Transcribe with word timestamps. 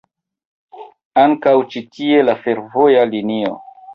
Ankaŭ 1.25 1.53
ĉi 1.75 1.85
tie 1.97 2.23
la 2.31 2.37
fervoja 2.47 3.07
linio. 3.15 3.55